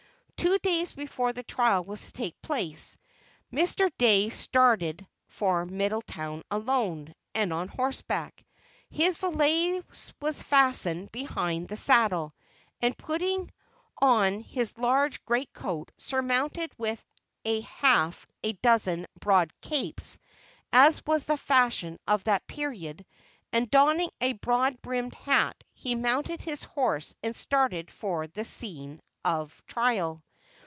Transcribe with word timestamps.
Two 0.43 0.57
days 0.57 0.93
before 0.93 1.33
the 1.33 1.43
trial 1.43 1.83
was 1.83 2.03
to 2.07 2.13
take 2.13 2.41
place, 2.41 2.97
Mr. 3.53 3.91
Dey 3.99 4.29
started 4.29 5.05
for 5.27 5.67
Middletown 5.67 6.41
alone, 6.49 7.13
and 7.35 7.53
on 7.53 7.67
horseback. 7.67 8.43
His 8.89 9.17
valise 9.17 9.83
was 10.19 10.41
fastened 10.41 11.11
behind 11.11 11.67
the 11.67 11.77
saddle; 11.77 12.33
and, 12.81 12.97
putting 12.97 13.51
on 14.01 14.39
his 14.39 14.79
large 14.79 15.23
great 15.25 15.53
coat 15.53 15.91
surmounted 15.97 16.71
with 16.75 17.05
a 17.45 17.59
half 17.61 18.25
a 18.41 18.53
dozen 18.53 19.05
broad 19.19 19.53
"capes," 19.61 20.17
as 20.73 21.05
was 21.05 21.25
the 21.25 21.37
fashion 21.37 21.99
of 22.07 22.23
that 22.23 22.47
period, 22.47 23.05
and 23.53 23.69
donning 23.69 24.09
a 24.19 24.33
broad 24.33 24.81
brimmed 24.81 25.13
hat, 25.13 25.63
he 25.75 25.93
mounted 25.93 26.41
his 26.41 26.63
horse 26.63 27.13
and 27.21 27.35
started 27.35 27.91
for 27.91 28.25
the 28.25 28.43
scene 28.43 28.99
of 29.23 29.63
trial. 29.67 30.23